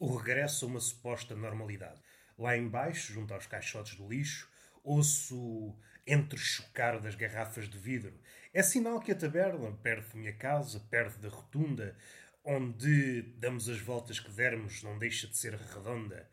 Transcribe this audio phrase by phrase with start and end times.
[0.00, 2.00] o regresso a uma suposta normalidade.
[2.38, 4.50] Lá embaixo, junto aos caixotes do lixo,
[4.82, 5.76] ouço
[6.06, 8.18] entrechocar das garrafas de vidro.
[8.52, 11.94] É sinal que a taberna, perto da minha casa, perto da rotunda,
[12.42, 16.28] onde damos as voltas que dermos, não deixa de ser redonda.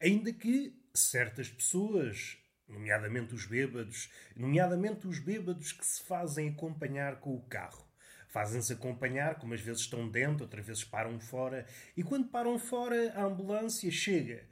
[0.00, 2.36] Ainda que certas pessoas,
[2.68, 7.86] nomeadamente os bêbados, nomeadamente os bêbados que se fazem acompanhar com o carro.
[8.34, 11.64] Fazem-se acompanhar, como às vezes estão dentro, outras vezes param fora,
[11.96, 14.44] e quando param fora, a ambulância chega.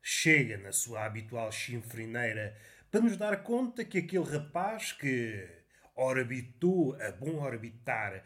[0.00, 2.56] Chega na sua habitual chinfrineira
[2.92, 5.48] para nos dar conta que aquele rapaz que
[5.96, 8.22] orbitou a bom orbitar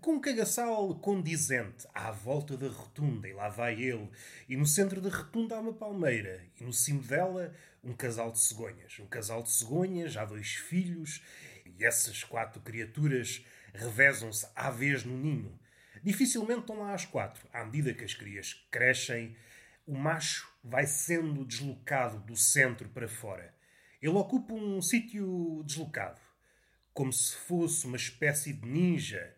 [0.00, 4.08] com um cagaçal condizente à volta da rotunda, e lá vai ele,
[4.48, 8.40] e no centro da rotunda há uma palmeira, e no cimo dela um casal de
[8.40, 8.98] cegonhas.
[8.98, 11.22] Um casal de cegonhas, há dois filhos,
[11.66, 13.44] e essas quatro criaturas
[13.76, 15.58] revezam-se à vez no ninho.
[16.02, 17.48] Dificilmente estão lá as quatro.
[17.52, 19.36] À medida que as crias crescem,
[19.86, 23.54] o macho vai sendo deslocado do centro para fora.
[24.00, 26.20] Ele ocupa um sítio deslocado,
[26.92, 29.34] como se fosse uma espécie de ninja.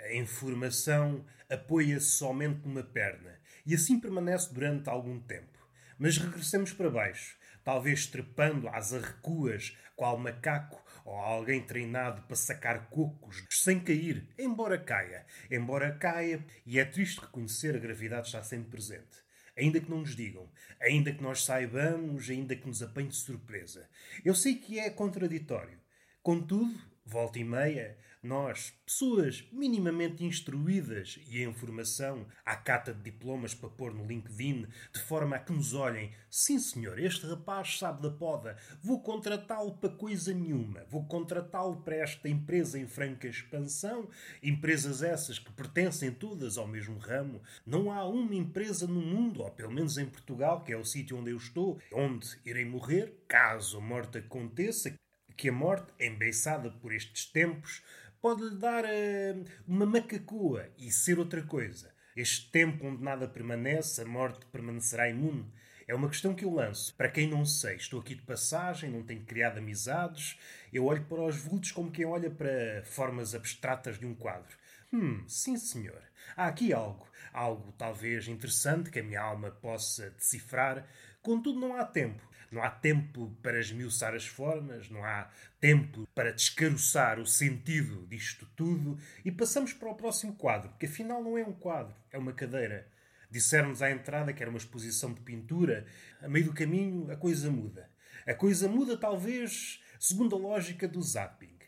[0.00, 5.58] A informação apoia-se somente numa perna e assim permanece durante algum tempo.
[5.98, 12.88] Mas regressemos para baixo, talvez trepando às arrecuas, qual macaco ou alguém treinado para sacar
[12.88, 15.26] cocos sem cair, embora caia.
[15.50, 19.18] Embora caia, e é triste reconhecer a gravidade está sempre presente.
[19.56, 23.88] Ainda que não nos digam, ainda que nós saibamos, ainda que nos apanhe de surpresa.
[24.24, 25.78] Eu sei que é contraditório.
[26.22, 33.54] Contudo, volta e meia, nós, pessoas minimamente instruídas e em formação, à cata de diplomas
[33.54, 38.02] para pôr no LinkedIn, de forma a que nos olhem: sim, senhor, este rapaz sabe
[38.02, 44.08] da poda, vou contratá-lo para coisa nenhuma, vou contratá-lo para esta empresa em franca expansão,
[44.42, 47.40] empresas essas que pertencem todas ao mesmo ramo.
[47.64, 51.16] Não há uma empresa no mundo, ou pelo menos em Portugal, que é o sítio
[51.16, 54.94] onde eu estou, onde irei morrer, caso a morte aconteça,
[55.36, 57.82] que a morte, embeiçada por estes tempos,
[58.20, 61.90] pode-lhe dar uh, uma macacua e ser outra coisa.
[62.16, 65.46] Este tempo onde nada permanece, a morte permanecerá imune.
[65.88, 66.94] É uma questão que eu lanço.
[66.94, 70.38] Para quem não sei, estou aqui de passagem, não tenho criado amizades.
[70.72, 74.59] Eu olho para os vultos como quem olha para formas abstratas de um quadro.
[74.92, 76.02] Hum, sim senhor.
[76.36, 77.06] Há aqui algo.
[77.32, 80.86] Algo talvez interessante que a minha alma possa decifrar.
[81.22, 82.28] Contudo, não há tempo.
[82.50, 85.30] Não há tempo para esmiuçar as formas, não há
[85.60, 91.22] tempo para descaroçar o sentido disto tudo e passamos para o próximo quadro, que afinal
[91.22, 92.88] não é um quadro, é uma cadeira.
[93.30, 95.86] Dissermos à entrada que era uma exposição de pintura,
[96.20, 97.88] a meio do caminho a coisa muda.
[98.26, 101.59] A coisa muda, talvez, segundo a lógica do zapping.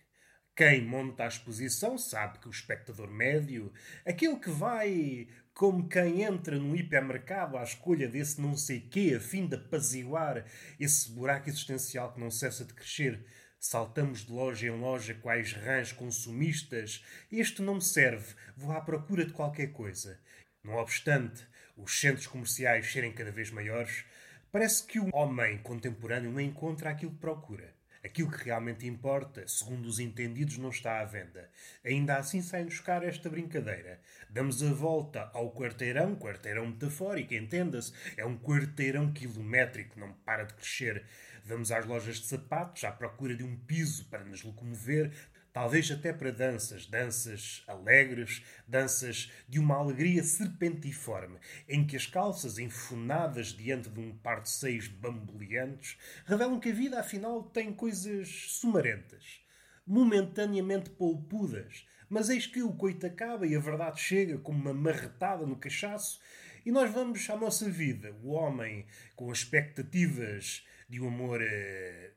[0.55, 3.73] Quem monta a exposição sabe que o espectador médio,
[4.05, 9.21] aquele que vai como quem entra num hipermercado à escolha desse não sei quê, a
[9.21, 10.45] fim de apaziguar
[10.79, 13.25] esse buraco existencial que não cessa de crescer.
[13.59, 17.03] Saltamos de loja em loja quais rãs consumistas.
[17.31, 20.21] Este não me serve, vou à procura de qualquer coisa.
[20.63, 21.47] Não obstante
[21.79, 24.05] os centros comerciais serem cada vez maiores,
[24.51, 27.73] parece que o homem contemporâneo não encontra aquilo que procura.
[28.05, 31.49] Aquilo que realmente importa, segundo os entendidos, não está à venda.
[31.85, 34.01] Ainda assim sai-nos caro esta brincadeira.
[34.29, 37.93] Damos a volta ao quarteirão, quarteirão metafórico, entenda-se.
[38.17, 41.05] É um quarteirão quilométrico, não para de crescer.
[41.45, 45.13] Vamos às lojas de sapatos à procura de um piso para nos locomover,
[45.53, 52.59] talvez até para danças, danças alegres, danças de uma alegria serpentiforme, em que as calças
[52.59, 58.29] enfunadas diante de um par de seios bamboleantes revelam que a vida afinal tem coisas
[58.49, 59.41] sumarentas,
[59.87, 65.47] momentaneamente polpudas, mas eis que o coito acaba e a verdade chega como uma marretada
[65.47, 66.21] no cachaço
[66.65, 72.13] e nós vamos à nossa vida, o homem com expectativas de um amor eh,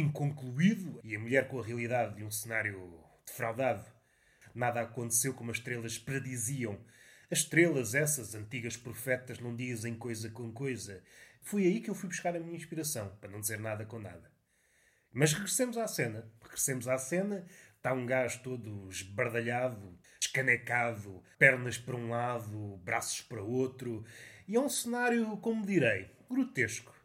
[0.00, 3.84] inconcluído e a mulher com a realidade de um cenário defraudado.
[4.54, 6.78] Nada aconteceu como as estrelas prediziam.
[7.30, 11.02] As estrelas, essas antigas profetas, não dizem coisa com coisa.
[11.42, 14.30] Foi aí que eu fui buscar a minha inspiração, para não dizer nada com nada.
[15.12, 16.30] Mas regressemos à cena.
[16.42, 17.46] Regressemos à cena.
[17.76, 24.04] Está um gajo todo esbardalhado, escanecado, pernas para um lado, braços para outro.
[24.46, 26.97] E é um cenário, como direi, grotesco.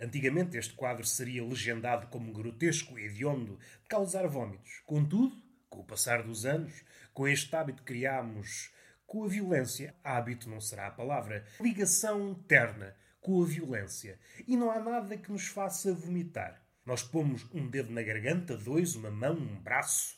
[0.00, 4.80] Antigamente este quadro seria legendado como grotesco e hediondo de causar vômitos.
[4.86, 5.36] Contudo,
[5.68, 6.82] com o passar dos anos,
[7.12, 8.72] com este hábito criámos
[9.06, 14.18] com a violência, hábito não será a palavra, ligação terna com a violência.
[14.46, 16.62] E não há nada que nos faça vomitar.
[16.86, 20.16] Nós pomos um dedo na garganta, dois, uma mão, um braço,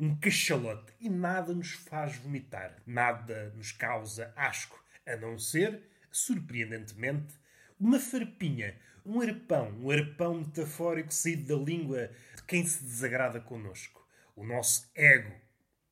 [0.00, 2.82] um cachalote e nada nos faz vomitar.
[2.86, 5.80] Nada nos causa asco, a não ser
[6.10, 7.34] surpreendentemente,
[7.82, 14.06] uma farpinha, um arpão, um arpão metafórico saído da língua de quem se desagrada connosco.
[14.36, 15.34] O nosso ego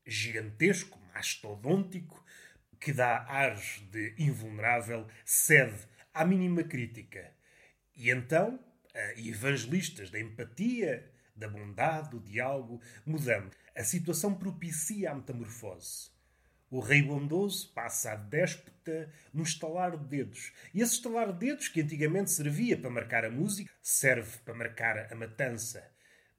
[0.06, 2.24] gigantesco, mastodôntico,
[2.78, 5.84] que dá ares de invulnerável, cede
[6.14, 7.34] à mínima crítica.
[7.96, 8.60] E então,
[9.16, 13.52] evangelistas da empatia, da bondade, do diálogo, mudamos.
[13.76, 16.10] A situação propicia a metamorfose.
[16.70, 20.52] O rei bondoso passa a déspota no estalar de dedos.
[20.72, 25.12] E esse estalar de dedos, que antigamente servia para marcar a música, serve para marcar
[25.12, 25.84] a matança.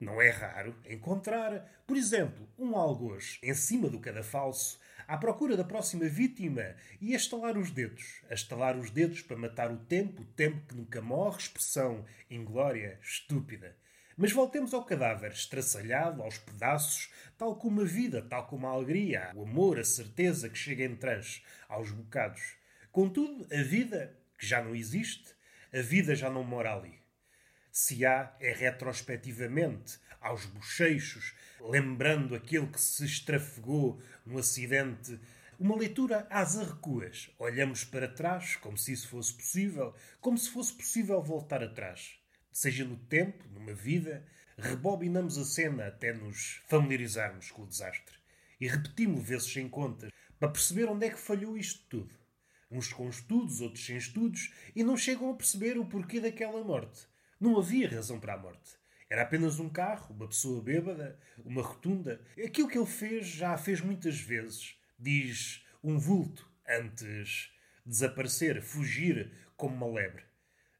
[0.00, 5.64] Não é raro encontrar, por exemplo, um algoz em cima do cadafalso à procura da
[5.64, 8.22] próxima vítima e a estalar os dedos.
[8.30, 12.98] A estalar os dedos para matar o tempo, o tempo que nunca morre, expressão inglória,
[13.02, 13.76] estúpida.
[14.16, 19.32] Mas voltemos ao cadáver, estraçalhado aos pedaços, tal como a vida, tal como a alegria,
[19.34, 22.56] o amor, a certeza que chega em tranche, aos bocados.
[22.90, 25.34] Contudo, a vida, que já não existe,
[25.72, 27.02] a vida já não mora ali
[27.72, 35.18] se há é retrospectivamente, aos bochechos, lembrando aquele que se estrafegou no acidente.
[35.58, 37.30] Uma leitura às arrecuas.
[37.38, 42.21] Olhamos para trás, como se isso fosse possível, como se fosse possível voltar atrás.
[42.52, 44.26] Seja no tempo, numa vida,
[44.58, 48.14] rebobinamos a cena até nos familiarizarmos com o desastre.
[48.60, 52.14] E repetimos vezes sem contas, para perceber onde é que falhou isto tudo.
[52.70, 57.06] Uns com estudos, outros sem estudos, e não chegam a perceber o porquê daquela morte.
[57.40, 58.76] Não havia razão para a morte.
[59.08, 62.20] Era apenas um carro, uma pessoa bêbada, uma rotunda.
[62.44, 64.76] Aquilo que ele fez já fez muitas vezes.
[64.98, 67.50] Diz um vulto antes
[67.84, 70.24] de desaparecer, fugir como uma lebre.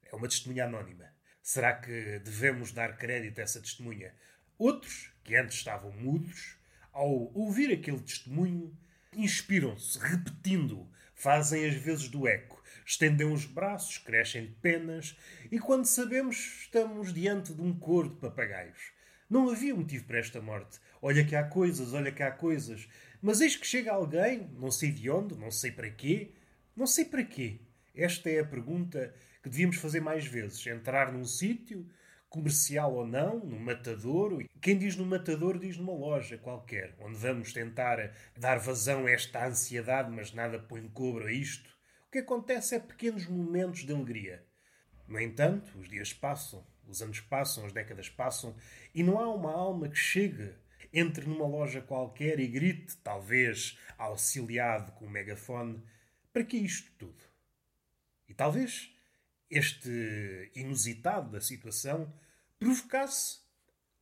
[0.04, 1.11] É uma testemunha anónima.
[1.42, 4.14] Será que devemos dar crédito a essa testemunha?
[4.58, 6.56] Outros, que antes estavam mudos,
[6.92, 8.76] ao ouvir aquele testemunho,
[9.12, 15.16] inspiram-se, repetindo, fazem as vezes do eco estendem os braços, crescem de penas,
[15.50, 18.92] e quando sabemos, estamos diante de um coro de papagaios.
[19.28, 20.78] Não havia motivo para esta morte.
[21.00, 22.86] Olha que há coisas, olha que há coisas.
[23.20, 26.32] Mas eis que chega alguém, não sei de onde, não sei para quê.
[26.76, 27.60] Não sei para quê.
[27.94, 30.66] Esta é a pergunta que devíamos fazer mais vezes.
[30.66, 31.86] Entrar num sítio,
[32.28, 34.46] comercial ou não, no matadouro.
[34.60, 39.46] Quem diz no matador diz numa loja qualquer, onde vamos tentar dar vazão a esta
[39.46, 41.72] ansiedade, mas nada põe cobro a isto
[42.12, 44.44] que acontece é pequenos momentos de alegria.
[45.08, 48.54] No entanto, os dias passam, os anos passam, as décadas passam,
[48.94, 50.52] e não há uma alma que chegue,
[50.92, 55.82] entre numa loja qualquer e grite, talvez auxiliado com um megafone,
[56.34, 57.24] para que isto tudo?
[58.28, 58.91] E talvez
[59.52, 62.10] este inusitado da situação
[62.58, 63.40] provocasse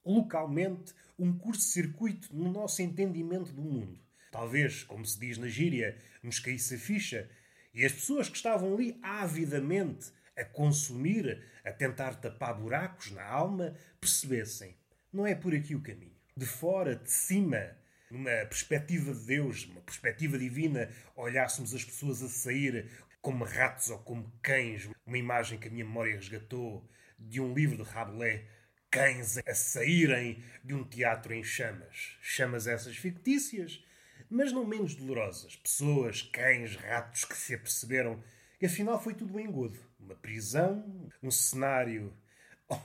[0.07, 3.99] localmente um curto-circuito no nosso entendimento do mundo.
[4.31, 7.29] Talvez, como se diz na gíria, nos caísse a ficha
[7.75, 13.75] e as pessoas que estavam ali avidamente a consumir, a tentar tapar buracos na alma,
[14.01, 14.77] percebessem:
[15.13, 16.17] não é por aqui o caminho.
[16.37, 17.77] De fora, de cima,
[18.09, 22.89] numa perspectiva de Deus, uma perspectiva divina, olhássemos as pessoas a sair
[23.21, 27.77] como ratos ou como cães, uma imagem que a minha memória resgatou de um livro
[27.77, 28.43] de Rabelais,
[28.91, 32.17] cães a saírem de um teatro em chamas.
[32.21, 33.85] Chamas essas fictícias,
[34.29, 35.57] mas não menos dolorosas.
[35.57, 38.23] Pessoas, cães, ratos que se aperceberam
[38.59, 39.79] que afinal foi tudo um engodo.
[39.99, 42.13] Uma prisão, um cenário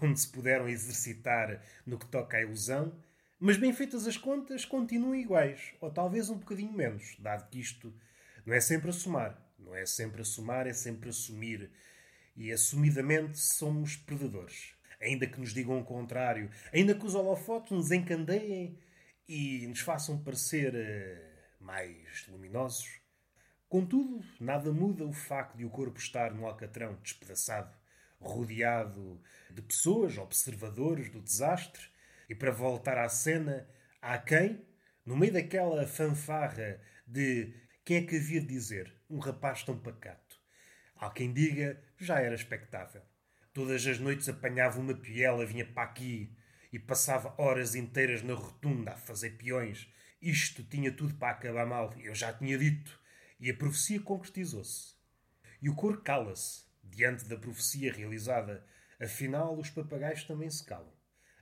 [0.02, 2.94] onde se puderam exercitar no que toca à ilusão,
[3.40, 7.94] mas bem feitas as contas, continuam iguais, ou talvez um bocadinho menos, dado que isto
[8.46, 9.45] não é sempre assumar.
[9.66, 11.72] Não é sempre assumar, é sempre assumir.
[12.36, 14.76] E assumidamente somos perdedores.
[15.02, 18.78] Ainda que nos digam o contrário, ainda que os holofotes nos encandeiem
[19.28, 23.02] e nos façam parecer uh, mais luminosos.
[23.68, 27.76] Contudo, nada muda o facto de o corpo estar no alcatrão despedaçado,
[28.20, 29.20] rodeado
[29.50, 31.88] de pessoas, observadores do desastre,
[32.30, 33.68] e para voltar à cena,
[34.02, 34.64] há quem,
[35.06, 37.54] no meio daquela fanfarra de
[37.86, 40.38] quem é que havia de dizer um rapaz tão pacato?
[40.98, 43.02] Há quem diga, já era expectável.
[43.54, 46.36] Todas as noites apanhava uma piela, vinha para aqui
[46.74, 49.88] e passava horas inteiras na rotunda a fazer peões
[50.26, 53.00] isto tinha tudo para acabar mal, eu já tinha dito.
[53.40, 54.96] E a profecia concretizou-se.
[55.62, 58.66] E o cor cala-se diante da profecia realizada.
[59.00, 60.92] Afinal, os papagaios também se calam.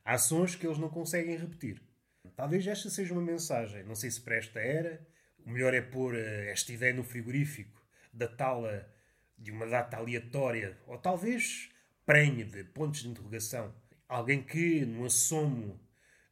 [0.03, 1.81] Há sons que eles não conseguem repetir.
[2.35, 3.83] Talvez esta seja uma mensagem.
[3.83, 5.07] Não sei se para esta era.
[5.45, 7.81] O melhor é pôr eh, esta ideia no frigorífico,
[8.13, 8.85] datá-la
[9.38, 11.69] de uma data aleatória, ou talvez
[12.05, 13.75] prenhe de pontos de interrogação.
[14.07, 15.79] Alguém que, no assomo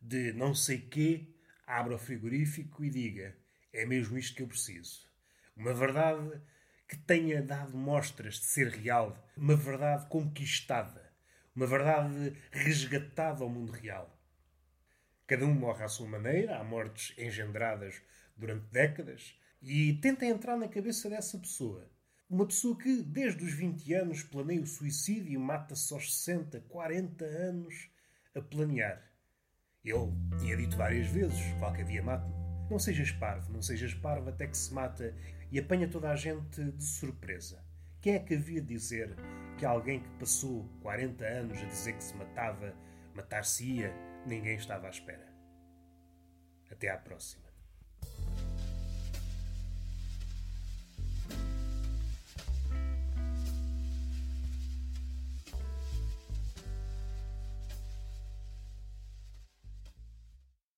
[0.01, 1.27] de não sei quê,
[1.67, 3.35] abra o frigorífico e diga:
[3.73, 5.09] é mesmo isto que eu preciso.
[5.55, 6.41] Uma verdade
[6.87, 11.13] que tenha dado mostras de ser real, uma verdade conquistada,
[11.55, 14.17] uma verdade resgatada ao mundo real.
[15.27, 18.01] Cada um morre à sua maneira, há mortes engendradas
[18.37, 21.89] durante décadas, e tenta entrar na cabeça dessa pessoa.
[22.29, 27.25] Uma pessoa que, desde os 20 anos, planeia o suicídio e mata-se aos 60, 40
[27.25, 27.89] anos
[28.33, 29.11] a planear.
[29.83, 32.33] Ele tinha dito várias vezes: qualquer dia mata-me.
[32.69, 35.13] Não sejas parvo, não sejas parvo até que se mata
[35.51, 37.61] e apanha toda a gente de surpresa.
[37.99, 39.15] Quem é que havia de dizer
[39.57, 42.73] que alguém que passou 40 anos a dizer que se matava,
[43.13, 43.93] matar-se-ia,
[44.25, 45.27] ninguém estava à espera?
[46.71, 47.50] Até à próxima.